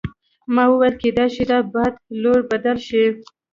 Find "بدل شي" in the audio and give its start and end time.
2.51-3.03